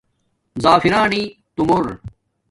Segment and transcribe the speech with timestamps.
[0.63, 1.23] زَفرانئ
[1.55, 1.85] تومݸر